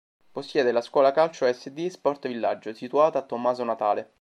[0.31, 4.09] Possiede la "Scuola Calcio Asd Sport Villaggio" situata a Tommaso Natale.